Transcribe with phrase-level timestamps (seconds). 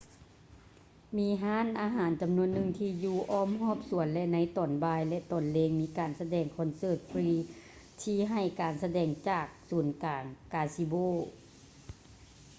[1.17, 7.31] ມີຮ້ານອາຫານຈຳນວນໜຶ່ງທີ່ຢູ່ອ້ອມຮອບສວນ ແລະ ໃນຕອນບ່າຍ ແລະ ຕອນແລງມີການສະແດງຄອນເສີດຟຼີ
[8.01, 10.93] ທີ່ໃຫ້ການສະແດງຈາກສູນກາງກາຊິໂບ